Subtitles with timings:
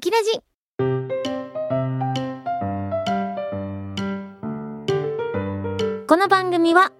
[0.00, 0.30] ウキラジ
[6.08, 6.90] この番組は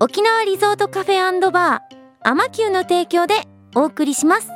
[0.00, 3.34] 沖縄リゾートカフェバーアマキューの提供で
[3.74, 4.48] お送りします。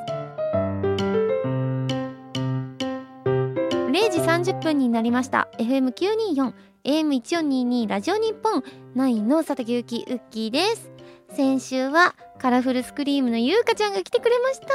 [3.27, 5.51] 0時30分になりました。
[5.59, 6.55] FM924
[6.85, 8.65] AM1422 ラジオ日本
[8.97, 10.91] 9の佐竹ゆきウッキーです。
[11.35, 14.67] 先週はカラフルスクリームのゆうかちゃんが来てくれました。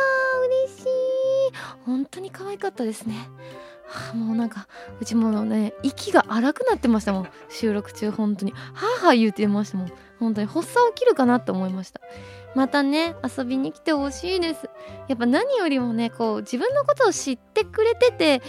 [0.67, 1.26] 嬉しい。
[1.85, 3.29] 本当に可愛かったですね。
[3.87, 4.67] はあ、もうなんか
[4.99, 7.29] うちもね息が荒くなってましたもん。
[7.49, 8.51] 収録中本当に。
[8.51, 8.57] は
[9.01, 9.91] あはあ言うてましたもん。
[10.19, 12.01] 本当に発作起きるかなって思いました。
[12.55, 14.69] またね遊びに来てほしいです。
[15.07, 18.41] やっぱ何よりもねこう自分のことを知ってくれてて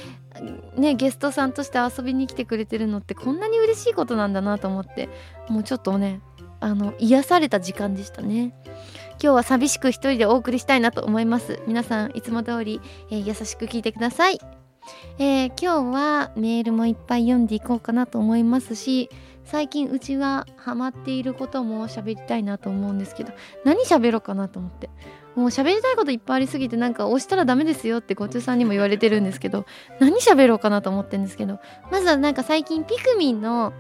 [0.76, 5.08] ねゲストさんとして遊びに来てくれてるのってこんなに嬉しいことなんだなと思って
[5.48, 6.20] もうちょっとね
[6.60, 8.54] あの癒された時間でしたね。
[9.20, 11.60] 今日は寂しく一人でお送りしたいなと思います。
[11.66, 14.38] 皆さんいつも通り、えー、優しく聞いてください。
[15.18, 19.10] えー、今日はメールもいっぱい読んでいこうかなと思いますし
[19.44, 23.32] 最近うちはハマっていることも喋りたいなと思うんですけど
[23.64, 24.88] 何喋ろうかなと思って。
[25.34, 29.66] もう喋りたいこといっぱいありすぎてなんか押したらダメですよってごちゅうさんにも言われてるんですけど
[30.00, 31.60] 何喋ろうかなと思ってるんですけど
[31.92, 33.72] まずはなんか最近ピクミンの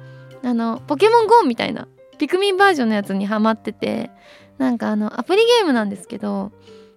[0.44, 4.10] あのポケモン GO みたいなピクミンバージョンのやつにハマってて
[4.58, 6.52] なんかあのアプリゲームなんですけど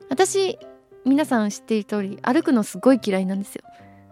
[0.09, 0.57] 私
[1.05, 3.63] 皆さん知っている通り歩くのすごい嫌いなんですよ。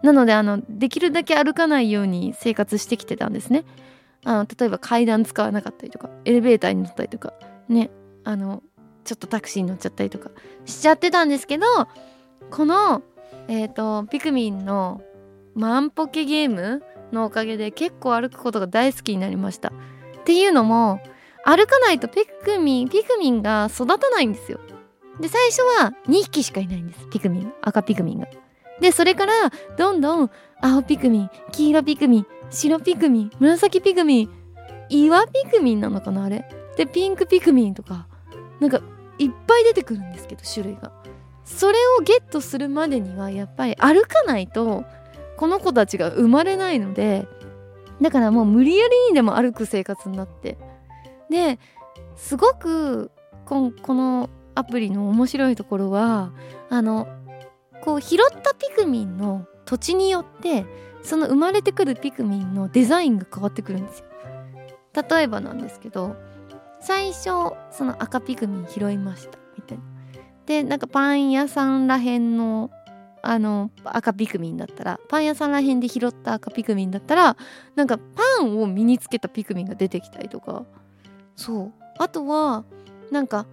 [0.02, 3.64] なのであのできるだけ歩かないように生活してきてたんですね。
[4.24, 7.32] あの例えば階段使わなかったりとかエレベーターに乗ったりとか
[7.68, 7.90] ね
[8.24, 8.62] あの
[9.04, 10.30] ちょっとタクシーに乗っちゃったりとか
[10.66, 11.66] しちゃってたんですけど
[12.50, 13.02] この
[13.48, 15.00] えっ、ー、とピクミンの
[15.54, 19.72] マンポケゲームのおかげで結構歩くことが大好きになりました。
[20.20, 21.00] っていうのも
[21.44, 24.60] 歩かないとピクミンピクミンが育たないんですよ。
[25.20, 27.52] で最初は2匹しかいないんですピクミン。
[27.62, 28.28] 赤ピクミンが。
[28.80, 29.32] でそれから
[29.76, 34.30] どんどん青ピクミン黄色ピクミン白ピクミン紫ピクミン
[34.88, 36.44] 岩ピクミンなのかなあれ？
[36.76, 38.06] でピンクピクミンとか
[38.58, 38.80] なんか
[39.18, 40.92] いっぱい出てくるんですけど種類が。
[41.44, 44.84] それをゲットするまでにはやっぱり歩かないと
[45.36, 47.26] この子たちが生まれないので
[48.00, 50.56] だからもう無理やりにでも歩く生活になって
[51.30, 51.58] で
[52.16, 53.10] すごく
[53.44, 56.32] このアプリの面白いところは
[56.68, 57.08] あの
[57.82, 60.66] こう拾ったピクミンの土地によって
[61.02, 64.04] その生まれてくるピクミンのデザインが変わってくるんですよ。
[65.08, 66.16] 例えばなんですけど
[66.80, 67.24] 最初
[67.70, 69.84] その赤ピクミン拾いましたみたいな。
[70.46, 72.70] でなんかパン屋さんらへんの
[73.22, 77.36] あの赤ピクミンだったらパン屋さんらへんで拾った赤ピクミンだったら
[77.76, 80.64] なんかパンを身につけたピクミンが出てきたりとか
[81.36, 81.72] そう。
[81.98, 82.64] あとは
[83.10, 83.46] なんか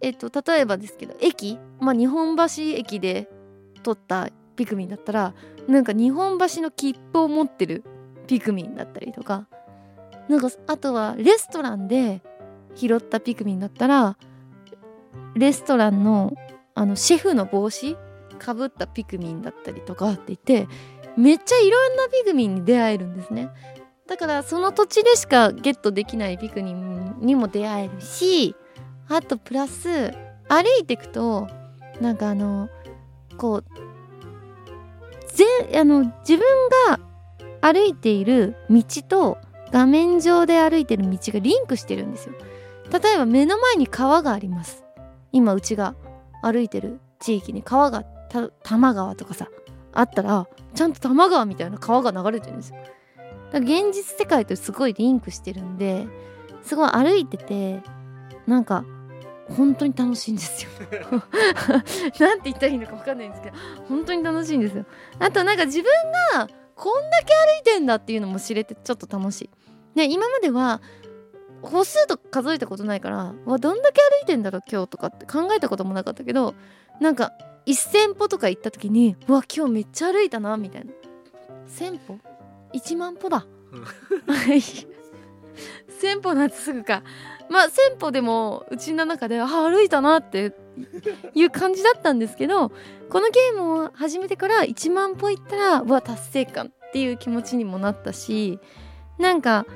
[0.00, 1.58] えっと例えばですけど駅？
[1.80, 2.44] まあ日本橋
[2.76, 3.28] 駅で
[3.82, 5.34] 撮ったピクミンだったら
[5.68, 7.84] なんか日本橋の切符を持ってる
[8.26, 9.46] ピクミンだったりとか
[10.28, 12.22] なんかあとはレストランで
[12.74, 14.16] 拾ったピクミンだったら
[15.34, 16.32] レストランの
[16.74, 17.96] あのシェフの帽子
[18.38, 20.68] かぶったピクミンだったりとかって言って
[21.16, 23.48] めっちゃいろんなピクミンに出会えるんですね。
[24.06, 28.54] だからその土地でしかゲットできないピクミンにも出会えるし
[29.08, 30.12] あとプラス
[30.48, 31.48] 歩いていくと
[32.00, 32.68] なんかあの
[33.36, 33.64] こう
[35.34, 35.44] ぜ
[35.78, 36.40] あの自分
[36.88, 37.00] が
[37.60, 39.38] 歩いている道と
[39.72, 42.34] 画面上で歩いてる道がリンクしてるんですよ。
[42.92, 44.84] 例えば目の前に川があります。
[45.32, 45.96] 今うちが
[46.42, 49.48] 歩いてる地域に川が多摩川とかさ
[49.92, 52.76] あったらちゃんと多摩川みたいな川が流れてるんですよ。
[53.52, 56.06] 現実世界とすごいリンクしてるんで
[56.62, 57.82] すごい歩いてて
[58.46, 58.84] なんか
[59.48, 60.70] 本当に楽しいんですよ。
[62.18, 63.56] なんて言ったらいいのか分かんないんですけど
[63.88, 64.86] 本当に楽しいんですよ。
[65.18, 65.90] あとなんか自分
[66.34, 69.50] がこんだけ歩いてんだっていうのも知れてちょっと楽しい。
[69.94, 70.80] で今までは
[71.62, 76.54] 歩数とか数えたことないからわどんだけ歩いてんだろう今日とかって考えたこともなかったけど
[77.00, 77.32] なんか
[77.66, 80.92] 1,000歩とか行った時にうわ今日めっちゃ歩いたなみたいな。
[81.68, 82.18] 1,000歩？
[82.74, 83.46] 1万歩だ。
[86.04, 87.02] 1,000歩なんてすぐか。
[87.48, 90.54] まあ1000歩でもうちの中であ歩いたなって
[91.34, 92.70] いう感じだったんですけど
[93.10, 98.58] このゲームを始めてから1万歩いったらうわ達成感っていう気持ちにもなったし
[99.18, 99.66] なんか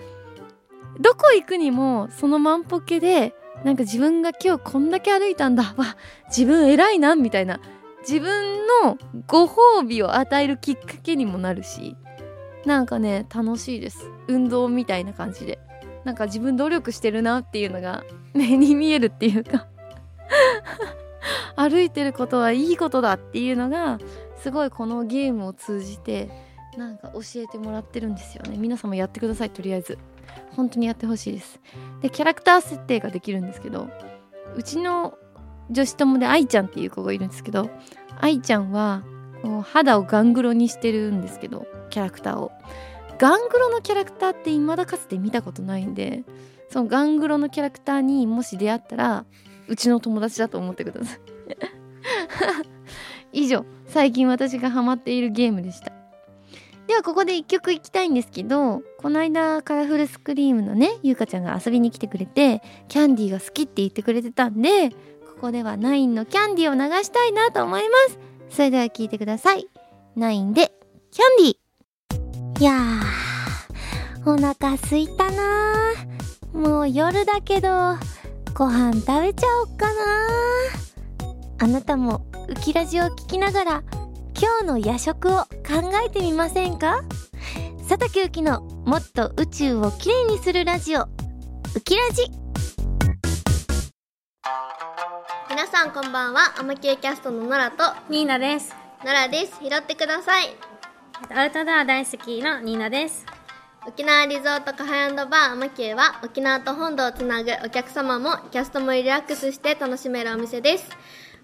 [0.98, 3.34] どこ行くにもその万歩計で
[3.64, 5.74] なんか自分が今日こんだけ歩いたんだ。
[5.76, 5.96] わ
[6.28, 7.60] 自分偉いなみたいな。
[8.08, 8.96] 自分の
[9.26, 11.96] ご褒美を与えるきっかけにもなるし
[12.68, 13.98] なんかね楽しいです。
[14.28, 15.58] 運動みたいな感じで。
[16.04, 18.04] なんか自分努力してるなっていうのが
[18.34, 19.66] 目に見えるっていうか。
[21.56, 23.98] 歩いてることはいいことだっていうのが
[24.36, 26.30] すごいこのゲームを通じて
[26.76, 28.56] なんか教えてもらってるんですよね。
[28.58, 29.98] 皆さんもやってくださいとりあえず。
[30.54, 31.60] 本当にやってほしいです。
[32.02, 33.88] でキャラクター設定ができるんですけど
[34.56, 35.14] うちの
[35.70, 37.70] 女子友で愛ちゃんっていう子がいるんですけど
[38.20, 39.02] 愛ちゃんは
[39.42, 42.52] こう肌をガングロにしてるんですけどキャラクターを。
[43.18, 46.22] ガングロのキャラクターって未だかつて見たことないんで
[46.70, 49.24] そのガングロのキャラクターにもし出会ったら
[49.66, 51.20] うちの友達だと思ってください。
[53.44, 55.92] 以上最近私がハマっているゲームでした。
[56.86, 64.96] ではここで1曲いきたいんですけどこの間カラフルスクリームのねゆうかちゃんが遊びに来てくれてキャンディーが好きって言ってくれてたんでこ
[65.38, 68.18] こではナインのキャンディーを流したいなと思います。
[68.48, 69.68] それでは聴いてください。
[70.16, 70.72] ナインで
[71.10, 71.67] キャンディー。
[72.58, 75.94] いやーお腹すいたな。
[76.52, 77.94] もう夜だけど
[78.52, 79.92] ご飯食べちゃおっかな。
[81.60, 83.82] あなたもウキラジを聞きながら
[84.36, 85.48] 今日の夜食を考
[86.04, 87.04] えてみませんか？
[87.88, 91.08] 佐竹ゆきのもっと宇宙をきれいにするラジオウ
[91.84, 92.24] キラジ。
[95.48, 96.58] 皆さんこんばんは。
[96.58, 98.74] アマキューキャストのノラとニーナです。
[99.04, 99.52] ノラです。
[99.62, 100.56] 拾ってください
[101.34, 103.26] アウトドア大好きのニーナです。
[103.86, 110.90] 沖縄リゾートカフェバーアマキューは沖縄と本土をつなぐお客様もキャストもリラックスして楽しめるお店です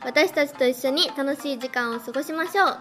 [0.04, 2.78] 私たちと一緒に楽しい時間を過ごしましょう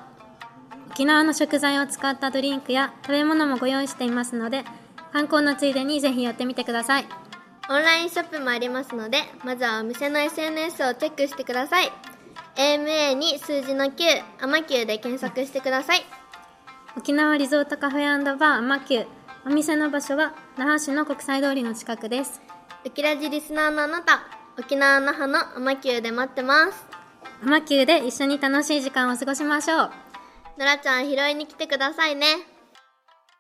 [0.91, 4.63] 沖縄の食材を使ったドリンクや食べ物もご用意していますので、
[5.11, 7.05] 観光のついでにぜひ寄ってみてください。
[7.69, 11.89] オンラインショップもありますのでまずはお店の SNS をチェックしてください
[12.57, 13.91] AMA に数字の9
[14.41, 16.22] アマキューで検索してください
[16.95, 19.07] 沖縄リゾートカフェバーアマキュー。
[19.45, 22.41] お店の場所は那覇市の国際通りの近くです。
[22.85, 24.21] ウキラジリスナーのあなた
[24.59, 26.85] 沖縄那覇のアマキューで待ってます
[27.41, 29.91] アマキューで一緒に楽しい時間を過ごしましょう。
[30.59, 32.27] ノラちゃん拾いに来てくださいね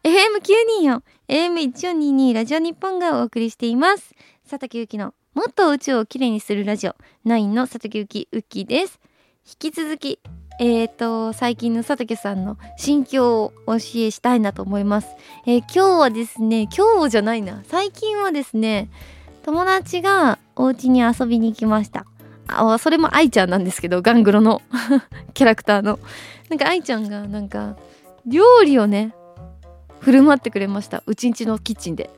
[0.03, 4.15] FM924 AM1422 ラジオ日本がお送りしています
[4.49, 6.95] 佐竹ゆきのもっと宇宙をきれいにするラジオ
[7.25, 8.99] 9の佐竹ゆきウッキーです
[9.45, 10.19] 引き続き
[10.59, 15.07] えーと最近の佐竹さんの心境をお教えしたいなと思います、
[15.45, 17.63] えー今日はですね今日じゃないな。
[17.67, 18.89] 最近はですね
[19.43, 22.05] 友達がお家に遊びに行きました。
[22.47, 24.61] あそれも愛ちゃんなんですけどガングロの
[25.33, 25.99] キャラクターの。
[26.49, 27.77] なんか愛ちゃんがなんか
[28.25, 29.15] 料理をね
[29.99, 31.03] 振る舞ってくれました。
[31.05, 32.09] うちんちのキッチンで。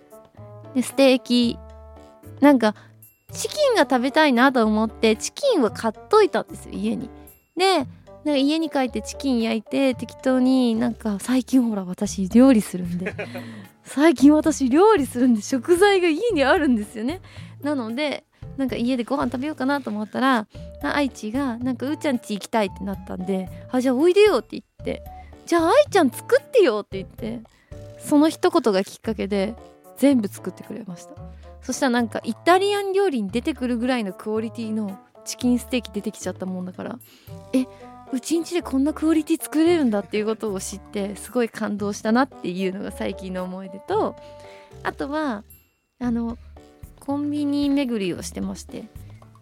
[0.74, 1.58] でステーキ。
[2.42, 2.76] なんか
[3.32, 7.10] チキンが食べたいなと思ってチキンは買っといたんですよ家に。
[7.56, 7.88] で
[8.26, 13.14] なんか家に帰ってチキン焼いて適当になんか最近ほら私料理するんで
[13.86, 17.22] 最近私料理するんで食材が家にあるんですよね。
[17.62, 18.24] なので
[18.58, 20.48] なんか家でご飯食べようかなと思ったら
[20.82, 25.04] あ愛知がなんかうーちゃん家行きたいってなったんであじゃあおいでよって言って
[25.46, 27.42] じゃあ愛ちゃん作ってよって言って
[28.00, 29.54] その一言がきっかけで
[29.98, 31.14] 全部作ってくれました。
[31.62, 37.00] そしたらなんかイタリアン料理に出てくるぐらいのクオリティのチキンステーキ出てきちゃったもんだから
[37.54, 37.66] え
[38.12, 44.16] うちんちでこんなクオリティ作れるんだっていうことを知ってすごい感動したなっていうのが最近の思い出と
[44.84, 45.44] あとは
[46.00, 46.38] あの
[47.00, 48.84] コンビニ巡りをしてましてっ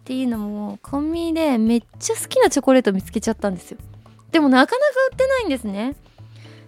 [0.04, 3.78] ていうのもコンビニでめっちゃ好きなチョコレート見つけちゃったんですよ。
[4.32, 5.96] でもなかなか売ってないんですね。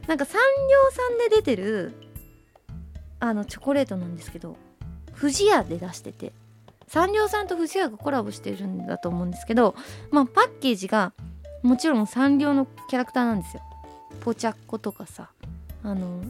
[0.07, 1.93] なんか産業さんで出てる
[3.21, 4.57] あのチョコレートなんですけど
[5.13, 6.33] 不二家で出してて
[6.87, 9.75] 産業さんと不二家がコラボしてるんだと思うんですけど
[10.11, 11.13] まあパッケージが
[11.63, 13.63] もちろん産業のキャラクターなんですよ。
[14.21, 15.31] ポチャッコとかさ
[15.83, 16.23] あの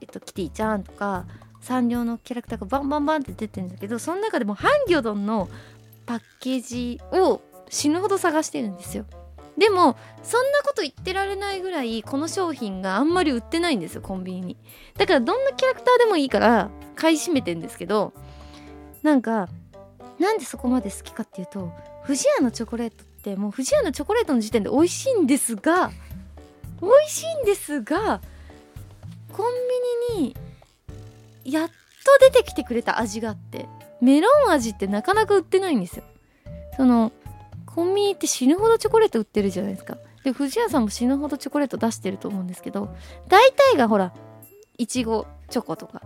[0.00, 1.24] えっとキティちゃんとか
[1.60, 5.48] 産業のキャラクターがバンバンバンって出てるんだけどその中でもハンギョドンの
[6.06, 9.04] パッケージを死ぬほど探してるんですよ。
[9.58, 14.56] でもそんなこと言ってられないぐらいこの商品があんまり売ってないんですよコンビニに。
[14.98, 18.12] だからどんなキャラクターでもいいから買い占めてんですけど
[19.02, 19.48] なんか
[20.18, 21.72] なんでそこまで好きかっていうと
[22.04, 25.90] 不二家のチョコレートてもう不二家のチョコレートの時点で美味しいんですが
[26.80, 28.20] 美味しいんですが
[29.32, 29.52] コン
[30.14, 30.36] ビニに
[31.44, 31.74] やっと
[32.20, 33.66] 出てきてくれた味があって
[34.00, 36.04] メロン味ってなかなか売ってないんですよ。
[36.76, 37.12] その
[37.64, 39.96] コンビニって死ぬほどチョコレート売ってるじゃないですか。
[40.22, 42.94] で不二家さんも死ぬほどチョコレート出してると思うんですけど
[43.28, 44.12] 大体がほら
[44.76, 46.02] いちごチョコとか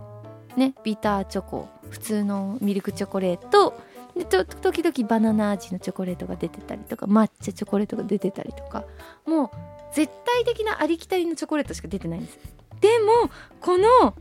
[0.55, 3.79] ねビターチョコ普通のミルクチョコレート
[4.15, 8.83] でと時々バナナ味のチョコレートが出てたりとか抹茶チョコレートが出てたりとか
[9.25, 9.49] もう
[9.95, 12.39] 絶対的なありきたりのチョコレートしか出てないんです。
[12.79, 14.15] でもこの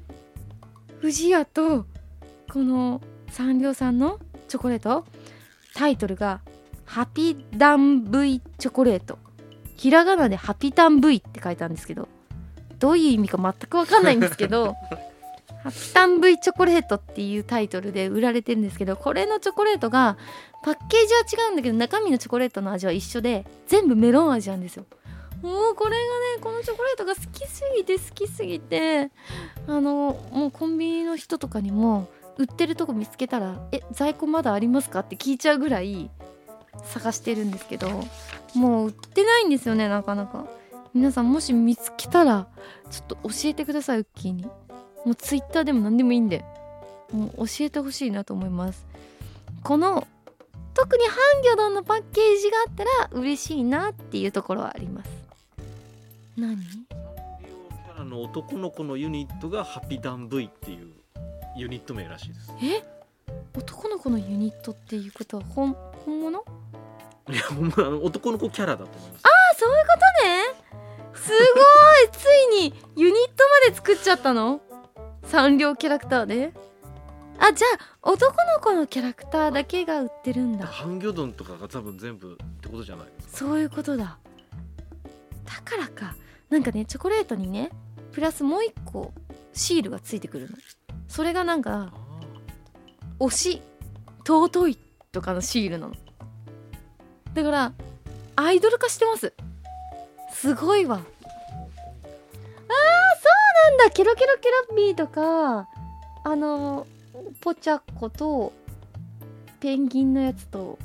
[1.00, 1.86] 不二家と
[2.52, 4.18] このサンリオさんの
[4.48, 5.04] チョコレート
[5.74, 6.40] タイトルが
[6.84, 9.18] ハピダン V チョコレート。
[9.76, 12.06] ひらがなでハピタン V って書いてあるんですけど
[12.78, 14.74] どういう意味か全く分かんないんですけど
[15.62, 20.16] ハピタン V チョコレートっていうタイトルで売られてるんですけどこれのチョコレートが
[20.62, 24.86] パッケージは違うんだけど中身のチョコレートの味は一緒で全部メロン味なんですよ。
[25.42, 26.00] もうこれがね
[26.42, 29.10] このチョコレートが好きすぎて好きすぎて
[29.66, 36.10] あのもうコンビニの人とかにも売ってるとこ見つけたら「え在庫まだありますか?」って聞いちゃうぐらい
[36.84, 37.88] 探してるんですけど
[38.54, 40.46] もう売ってないんですよねなかなか。
[40.92, 42.48] 皆さんもし見つけたら
[42.90, 44.46] ちょっと教えてくださいウッキーに。
[45.04, 46.44] もうツイッターでも何でもいいんで
[47.12, 48.86] もう教えてほしいなと思います。
[49.62, 50.06] この
[50.74, 55.10] 特にハンギョドンのパッケージがあったら嬉しいなっていうところはあります。
[56.36, 56.56] 何？
[58.04, 60.92] の男の子のユニットがハピダン V っていう
[61.56, 62.52] ユニット名らしいです。
[62.62, 62.82] え？
[63.56, 65.76] 男の子のユニットっていうことは本
[66.06, 66.44] 本物？
[67.28, 69.22] いやほんまあの男の子キャラだと思います。
[69.24, 69.88] あそういうこ
[70.22, 71.14] とね。
[71.14, 72.10] すごい。
[72.12, 72.24] つ
[72.56, 74.60] いにユニットまで作っちゃったの？
[75.30, 76.52] サンリオキャラクターで
[77.38, 77.68] あじゃ
[78.02, 80.66] あ男の子のキャラクターだけが売ってるんだ。
[80.66, 83.06] ハンギョドンとかが多分全部ってことじゃない？
[83.28, 84.18] そういうことだ。
[85.44, 86.16] だからか。
[86.48, 87.70] なんかねチョコレートにね
[88.10, 89.12] プラスもう一個
[89.52, 90.56] シールがついてくるの。
[91.06, 92.10] それがなんかあ
[93.20, 93.62] 推し
[94.26, 94.78] 尊い
[95.12, 95.94] とかのシールなの。
[97.34, 97.72] だから
[98.34, 99.32] アイドル化してます。
[100.32, 101.02] すごいわ
[103.84, 105.68] だケロケロケロッピーとか
[106.24, 106.86] あの
[107.40, 108.52] ポチャッコと
[109.60, 110.78] ペンギンのやつと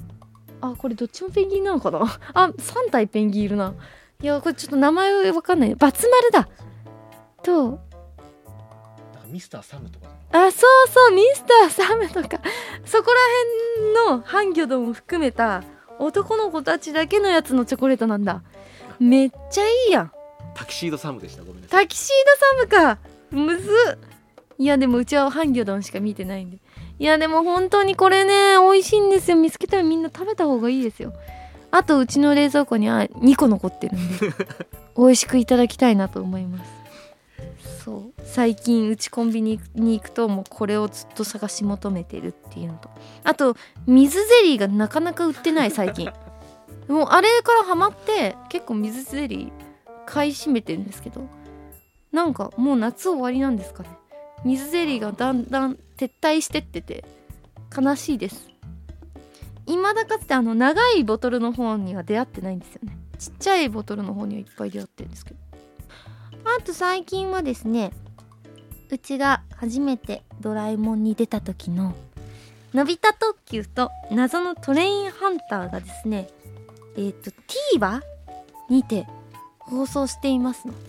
[0.61, 1.99] あこれどっちもペンギンなのかな？
[2.33, 3.73] あ3体ペンギンいるな。
[4.21, 5.75] いやこれちょっと名前わかんない。
[5.75, 6.47] バツ丸だ。
[7.43, 7.79] と
[9.27, 12.41] ミスターサムとかあそうそうミスターサムとか。
[12.85, 13.19] そこら
[14.03, 15.63] 辺のハンギョドンを含めた
[15.99, 18.43] 男の子たちだけのやつのチョコレートなんだ。
[18.99, 20.11] めっちゃいいやん
[20.55, 21.43] タキシードサムでした。
[21.43, 21.83] ごめんなさい。
[21.83, 22.99] タキシードサムか。
[23.29, 24.15] むずっ。
[24.57, 26.59] いやでもうちはハンギョドンしか見てないんで。
[26.97, 29.37] いやでも本当にこれね美味しいんですよ。
[29.37, 31.13] 見つけたらみんな食べた方がいいですよ。
[31.71, 34.33] あとうちの冷蔵庫には2個残ってるんで。
[34.97, 37.83] 美味しくいただきたいなと思います。
[37.83, 38.13] そう。
[38.23, 42.89] 最近うちコンビニに行くともうこれをずっと探し求めてるっていうのと。
[43.25, 46.09] あと水ゼリーがなかなか売ってない最近。
[46.87, 49.64] もうあれからハマって結構水ゼリー
[50.05, 51.27] 買い占めてるんですけど
[52.11, 53.89] なんかもう夏終わりなんですかね。
[54.45, 57.03] 水ゼリーがだんだん撤退してってて
[57.75, 58.49] 悲しいです。
[59.65, 62.97] 未だかつてあの長いボトルの方には出会ってないんですよね。
[63.17, 65.39] ちっちゃいボトルの方にはいっぱい出会ってるんですけど。
[66.45, 67.91] あと最近はですね
[68.89, 71.95] うちが初めてドラえもんに出た時の
[72.73, 76.29] のび太特急と謎のトレインハンターがですね
[76.97, 77.31] えっ、と
[77.75, 78.01] TVer
[78.69, 79.07] にて
[79.65, 80.79] 放送していますので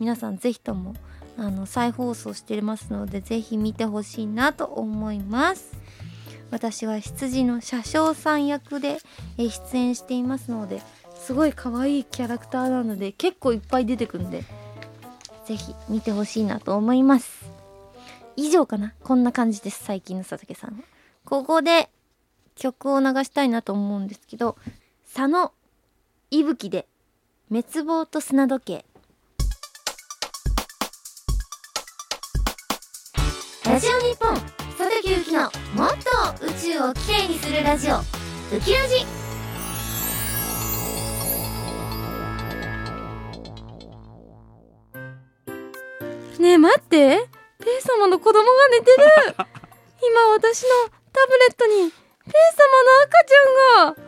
[0.00, 0.94] 皆さんぜひとも
[1.36, 5.76] あの再放送してますのでぜひ見てほしいなと思います。
[6.50, 8.98] 私は羊の車掌さん役で
[9.38, 10.82] 出演していますので
[11.16, 14.44] すごい可愛いキャラクターなので結構いっぱい出てくるんで
[15.46, 17.50] ぜひ見てほしいなと思います。
[18.36, 18.94] 以上かな？
[19.02, 20.84] こんな感じです最近の佐竹さん
[21.24, 21.88] ここで
[22.54, 24.56] 曲を流したいなと思うんですけど
[25.12, 25.52] 佐野
[26.30, 26.86] いぶきで
[27.50, 28.84] 滅亡と砂時計。
[33.66, 34.34] ラジオ日本
[34.78, 35.42] 佐竹ゆきの
[35.74, 35.90] もっ
[36.38, 37.96] と宇宙をきれいにするラジオ。
[37.96, 38.00] ウ
[38.60, 39.04] キラジ
[46.38, 47.28] ねえ待って。
[47.58, 48.96] ペイ様の子供が寝てる。
[50.02, 50.68] 今私の
[51.12, 54.02] タブレットにペイ様の赤ちゃんが。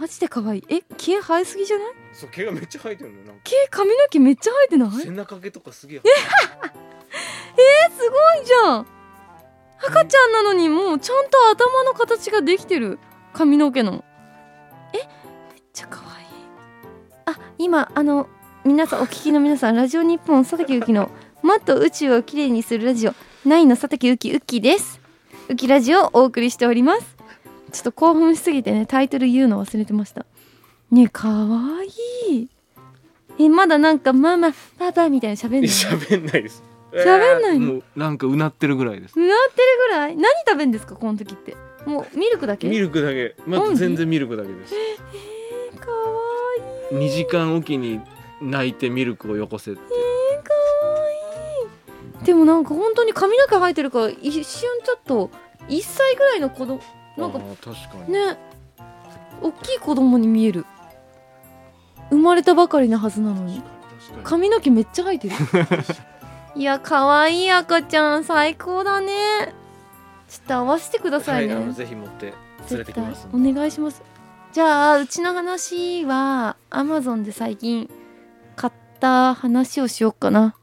[0.00, 0.64] マジで可愛い。
[0.68, 1.92] え毛生えすぎじゃない？
[2.18, 3.42] そう毛がめっちゃ生えてるのなんか。
[3.44, 4.90] 毛髪の毛めっちゃ生えてない？
[4.90, 6.02] 背中毛とかすげええ？
[7.96, 8.86] すごいじゃん。
[9.86, 12.98] 赤ちゃんなのにもうちゃんと頭の形ができてる
[13.32, 14.04] 髪の毛の。
[14.92, 14.96] え？
[14.96, 15.06] めっ
[15.72, 16.26] ちゃ可愛い。
[17.26, 18.28] あ今あの
[18.64, 21.10] 皆さんお聞きの皆さんラジオ日本佐竹ゆきの
[21.42, 23.12] もっと宇宙をきれいにするラジオ
[23.46, 25.00] 9の佐竹ゆきウッキーです。
[25.48, 27.16] ウキラジオをお送りしております。
[27.70, 30.24] ちょっと興奮しすぎてねタイトル言うの忘れてました
[30.90, 31.82] ねえかわ
[32.28, 32.48] いい。
[33.38, 35.62] えまだなんかママパパみたいな喋んない？
[35.64, 36.62] 喋んないです。
[36.92, 37.66] 喋んないの？
[37.74, 39.18] もうなんかうなってるぐらいです。
[39.18, 40.16] うなってるぐらい？
[40.16, 41.56] 何食べんですかこの時って？
[41.86, 42.68] もうミルクだけ？
[42.68, 43.36] ミルクだけ。
[43.46, 44.74] まうんず全然ミルクだけです。
[44.74, 45.96] えーかわ
[46.92, 46.98] いい。
[46.98, 48.00] 2時間おきに
[48.40, 49.80] 泣いてミルクをよこせって。
[49.82, 50.54] えー、か
[50.88, 51.10] わ
[52.18, 52.24] いい。
[52.24, 55.30] でもなんか本当に髪の毛生えてるから一瞬ちょっと
[55.68, 56.80] 1歳ぐらいの子供
[57.16, 58.12] なんかあー確かに。
[58.14, 58.38] ね
[59.40, 60.64] 大きい子供に見える。
[60.64, 60.67] 生
[62.28, 63.62] まれたばかりなはずなのに。
[64.24, 65.34] 髪の毛めっちゃ生えてる。
[66.54, 69.54] いや可愛い赤ちゃん最高だね。
[70.28, 72.34] ちょっと合わせてくださいね、はい、ぜひ持って
[72.70, 74.02] 連れてきますお願いします。
[74.52, 77.88] じゃあうちの話はアマゾンで最近
[78.56, 80.54] 買った話をしようかな。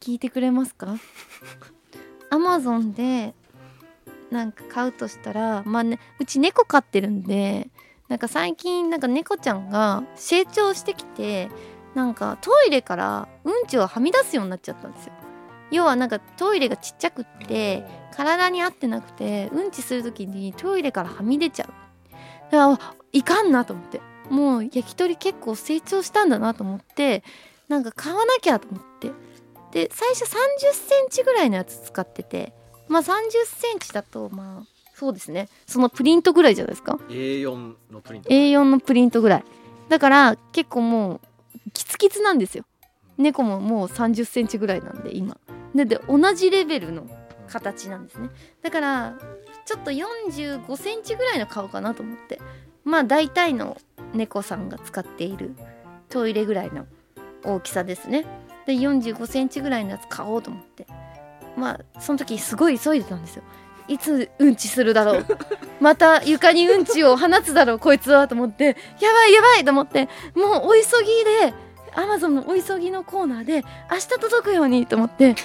[0.00, 0.96] 聞いてくれますか？
[2.30, 3.34] アマゾンで
[4.30, 7.68] なんか買うとしたらまあねうち猫飼ってるんで
[8.12, 11.48] なんか最近なんか猫ちゃんが成長してきて
[11.94, 15.14] なんかトイレからうんちをはみ出すようになっちゃったんですよ。
[15.70, 21.68] 要はなんかトイレがちっちゃくって体に合ってなくてうんちする時にトイレからはみ出ちゃう。
[22.50, 24.02] だからいかんなと思って。
[24.28, 27.24] もう焼き鳥結構成長したんだなと思って
[27.68, 29.10] なんか買わなきゃと思って。
[29.70, 30.28] で最初3 0
[30.74, 32.52] センチぐらいのやつ使ってて。
[32.88, 33.10] まあ3 0
[33.46, 34.71] センチだとまあ
[35.02, 35.48] そうですね。
[35.66, 39.44] そのプリントぐらいじゃないですか？A4 のプリント A4 のプリントぐらい。
[39.88, 41.20] だから結構もう
[41.72, 42.64] キツキツなんですよ。
[43.18, 45.38] 猫ももう3 0センチぐらいなんで今。
[45.74, 47.08] でで同じレベルの
[47.48, 48.28] 形なんですね。
[48.62, 49.18] だから
[49.66, 52.40] ちょっと4 5センチぐらいの顔かなと思って。
[52.84, 53.78] まあ大体の
[54.14, 55.56] 猫さんが使っている
[56.10, 56.86] トイレぐらいの
[57.42, 58.24] 大きさですね。
[58.66, 60.86] で4 5センチぐらいのやつ買おうと思って。
[61.56, 63.42] まあその時すごい急いでたんですよ
[63.88, 65.26] いつうんちするだろう。
[65.80, 68.76] また床にうんちを放つだろうこいつはと思って。
[69.00, 70.08] やばいやばいと思って。
[70.34, 71.54] もうお急ぎで
[71.94, 75.24] アマゾンのお急ぎのコーナーで明日届くようにと思って。
[75.24, 75.42] お願いお願い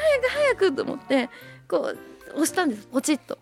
[0.00, 1.30] 早く早くと思って。
[1.68, 1.98] こう
[2.34, 3.38] 押したんですポチッと。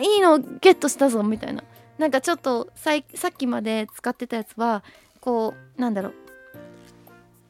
[0.00, 1.62] いいのゲットしたぞみたいな。
[1.98, 4.82] なんかちょっとささっきまで使ってたやつは
[5.20, 6.14] こうなんだろう。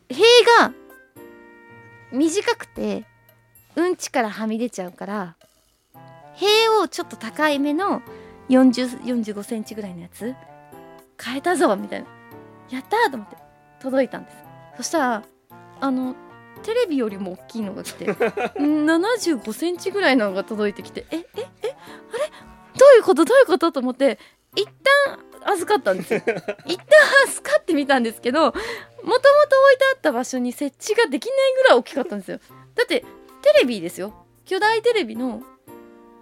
[0.09, 0.23] 塀
[0.61, 0.73] が
[2.12, 3.05] 短くて
[3.75, 5.37] うんちからはみ出ちゃうから
[6.37, 8.02] 塀をちょっと高いめの
[8.49, 10.35] 40 45センチぐらいのやつ？
[11.23, 12.07] 変えたぞみたいな。
[12.71, 13.37] やったーと思って
[13.81, 14.37] 届いたんです。
[14.78, 15.23] そしたら
[15.81, 16.14] あの
[16.62, 18.07] テレビよりも大きいのが来て
[18.59, 21.47] 75センチぐらいのが届いてきてえええあれ？
[22.78, 23.25] どういうこと？
[23.25, 23.73] どういうこと？
[23.73, 24.19] と思って
[24.54, 24.67] 一
[25.45, 26.21] 旦預かったんですよ。
[26.67, 26.84] 一旦
[27.28, 28.69] 預かってみたんですけどもともと
[29.08, 29.19] 置
[29.75, 32.41] いてあった場所に設置ができないぐらい大きかったんですよ。
[32.75, 33.06] だってテ
[33.61, 34.26] レビですよ。
[34.45, 35.43] 巨大テレビの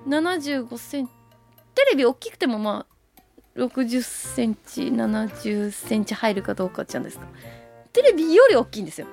[0.06, 1.12] 75センチ。
[1.74, 2.94] テレビ大きくてもまあ
[3.58, 7.26] 60センチ70センチ入るかどうかじゃないですか。
[7.92, 9.06] テレビより大きいんですよ。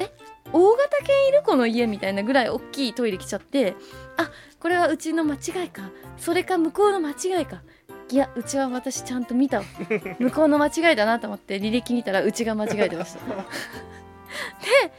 [0.00, 0.10] え
[0.52, 3.74] 大型犬いるこの家みたいなぐらい大きいトイレ来ちゃって
[4.16, 5.90] あこれはうちの間違いか。
[6.16, 7.62] それか向こうの間違いか。
[8.10, 9.64] いやうちは私ちゃんと見たわ。
[10.18, 13.20] 向こうの間違いだなと思って履歴見たらうちが間違えてました。
[13.26, 14.92] で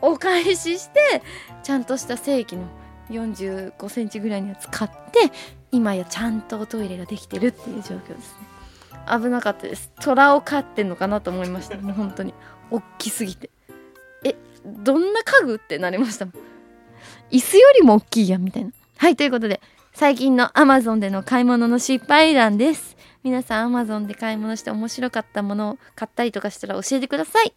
[0.00, 1.22] お返しして
[1.62, 2.66] ちゃんとした正規の
[3.10, 5.32] 45センチぐらいのやつ買って
[5.70, 8.46] 今やちゃんとおトイレができてるっていう状況ですね。
[9.10, 9.90] 危なかったです。
[10.00, 11.76] 虎を飼ってんのかなと思いました。
[11.80, 12.34] もう本当に。
[12.70, 13.50] 大きすぎて。
[14.24, 16.26] えどんな家具ってなりました？
[17.30, 18.70] 椅子よりも大きいやんみたいな。
[18.98, 19.60] はいということで
[19.94, 22.96] 最近の Amazon での買い物の失敗談です。
[23.22, 27.48] 皆さん Amazon で買い物して面白かったものを買ったりとかしたら教えてください。
[27.48, 27.54] そ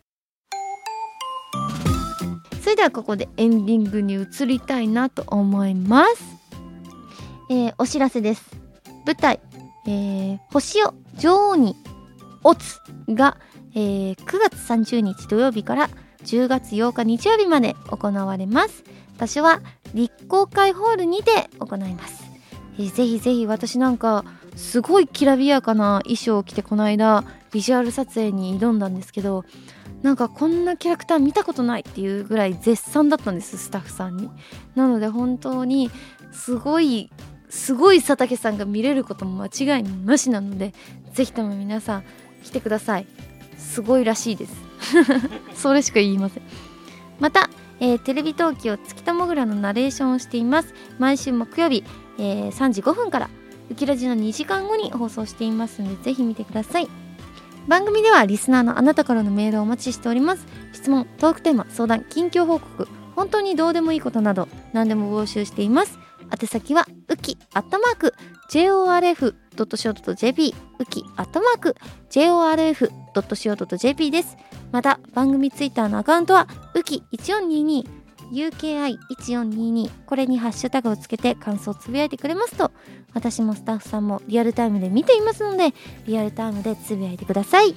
[2.71, 6.23] れではここでエンディングに移りたいなと思います、
[7.49, 8.49] えーお知らせです。
[9.05, 9.41] 舞台、
[9.85, 11.75] えー星を女王に
[12.43, 12.79] オツ
[13.09, 13.37] が、
[13.75, 15.89] えー9月30日土曜日から
[16.23, 18.85] 10月8日日曜日まで行われます。
[19.17, 19.61] 場所は
[19.93, 22.23] 立公会ホールにて行います、
[22.79, 24.23] えーぜひぜひ私なんか
[24.55, 29.43] すごいきらびやかな衣装を着てこの間ビジュアル撮影に挑んだんですけど
[30.01, 34.29] なんかこんなキャラクター見たことないっていうぐらい絶賛だったんですスタッフさんに。
[34.75, 35.91] なので本当に
[36.31, 37.11] すごい
[37.49, 40.73] すごい佐竹さんが見れることも間違いなしなので
[41.13, 42.03] ぜひとも皆さん
[42.43, 43.07] 来てください。
[43.57, 44.53] すごいらしいです。
[45.53, 46.43] それしか言いません。
[47.19, 50.73] また、えーテレビ東京月ともぐらのナレーションをしています。
[50.97, 51.83] 毎週木曜日、
[52.17, 53.29] えー3時5分から
[53.69, 56.89] ウキラジの2時間後に放送していますのでぜひ見てください。
[57.67, 60.45] 番組ではリスナーのあなたからのメールをお待ちしております。
[60.73, 65.99] 質問トークテーマ相談近況報告本当にどうでもいいことなど何でも募集しています。
[66.31, 68.13] 宛先はウキアットマーク
[68.49, 71.75] JORF.CO.JP ウキアットマーク
[72.09, 74.37] JORF.CO.JP です。
[74.71, 78.00] また番組ツイッターのアカウントはウキ1422
[78.31, 82.71] UKI1422 これにハッシュタグをつけて感想をつぶやいてくれますと
[83.13, 85.73] 私もスタッフさんもリアルタイムで見ていますので
[86.05, 87.75] リアルタイムでつぶやいてください。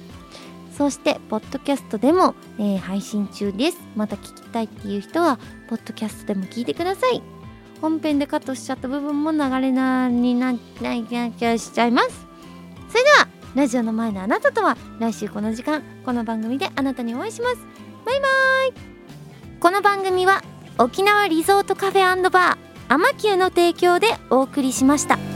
[0.77, 3.77] そしてポッドキャストでも、えー配信中です。
[3.95, 5.39] また聞きたいっていう人は
[5.69, 7.21] ポッドキャストでも聞いてください。
[7.81, 12.27] 本編でカットしちゃった部分も流れなになっちゃいしちゃいます。
[12.89, 17.57] それではラジオの前のあなたとは来週この時間この番組であなたにお会いします。
[18.05, 18.44] バイバイ。
[19.75, 20.41] の番組は
[20.77, 25.34] 沖縄リゾートカフェバーアマキューの提供でお送りしました。